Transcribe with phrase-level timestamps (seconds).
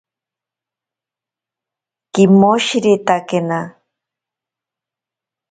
[2.13, 3.59] Kimoshiretakena.